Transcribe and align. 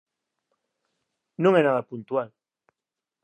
Non 1.43 1.53
é 1.59 1.61
nada 1.63 1.89
puntual. 1.91 2.29